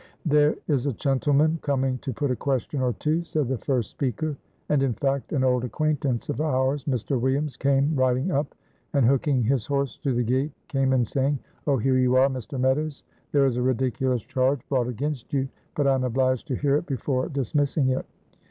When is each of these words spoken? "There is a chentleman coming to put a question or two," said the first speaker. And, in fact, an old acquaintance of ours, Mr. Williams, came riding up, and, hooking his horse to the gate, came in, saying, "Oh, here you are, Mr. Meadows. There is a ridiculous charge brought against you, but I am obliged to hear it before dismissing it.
"There 0.25 0.55
is 0.67 0.87
a 0.87 0.93
chentleman 0.93 1.59
coming 1.61 1.99
to 1.99 2.11
put 2.11 2.31
a 2.31 2.35
question 2.35 2.81
or 2.81 2.93
two," 2.93 3.23
said 3.23 3.47
the 3.47 3.59
first 3.59 3.91
speaker. 3.91 4.35
And, 4.67 4.81
in 4.81 4.93
fact, 4.95 5.31
an 5.31 5.43
old 5.43 5.63
acquaintance 5.63 6.27
of 6.27 6.41
ours, 6.41 6.85
Mr. 6.85 7.21
Williams, 7.21 7.55
came 7.55 7.95
riding 7.95 8.31
up, 8.31 8.55
and, 8.93 9.05
hooking 9.05 9.43
his 9.43 9.67
horse 9.67 9.97
to 9.97 10.11
the 10.11 10.23
gate, 10.23 10.53
came 10.67 10.91
in, 10.93 11.05
saying, 11.05 11.37
"Oh, 11.67 11.77
here 11.77 11.99
you 11.99 12.15
are, 12.15 12.29
Mr. 12.29 12.59
Meadows. 12.59 13.03
There 13.31 13.45
is 13.45 13.57
a 13.57 13.61
ridiculous 13.61 14.23
charge 14.23 14.67
brought 14.69 14.87
against 14.87 15.33
you, 15.33 15.47
but 15.75 15.85
I 15.85 15.93
am 15.93 16.03
obliged 16.03 16.47
to 16.47 16.55
hear 16.55 16.77
it 16.77 16.87
before 16.87 17.29
dismissing 17.29 17.89
it. 17.89 18.07